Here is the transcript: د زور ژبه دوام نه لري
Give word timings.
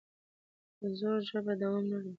د 0.79 0.81
زور 0.99 1.19
ژبه 1.29 1.53
دوام 1.61 1.83
نه 1.91 1.97
لري 2.03 2.09